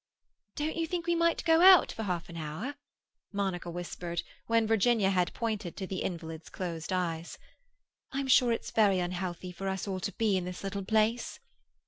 [0.55, 2.73] "Don't you think we might go out for half an hour?"
[3.31, 7.37] Monica whispered, when Virginia had pointed to the invalid's closed eves.
[8.11, 11.39] "I'm sure it's very unhealthy for us all to be in this little place."